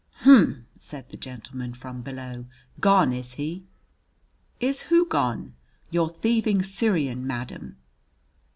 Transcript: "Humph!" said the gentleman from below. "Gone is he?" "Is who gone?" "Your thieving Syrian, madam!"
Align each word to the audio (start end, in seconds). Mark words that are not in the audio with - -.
"Humph!" 0.21 0.57
said 0.79 1.09
the 1.11 1.15
gentleman 1.17 1.75
from 1.75 2.01
below. 2.01 2.47
"Gone 2.79 3.13
is 3.13 3.33
he?" 3.33 3.67
"Is 4.59 4.81
who 4.89 5.05
gone?" 5.05 5.53
"Your 5.91 6.09
thieving 6.09 6.63
Syrian, 6.63 7.27
madam!" 7.27 7.77